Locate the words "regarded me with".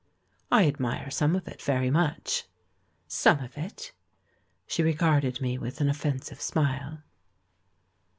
4.81-5.79